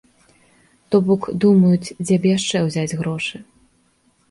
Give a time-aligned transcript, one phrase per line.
[0.95, 3.35] То бок, думаюць, дзе б яшчэ ўзяць грошы.